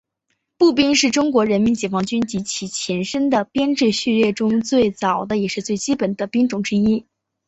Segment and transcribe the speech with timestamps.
[0.57, 7.05] 步兵是中国人民解放军及其前身的编制序列中最早的也是最基本的兵种之一。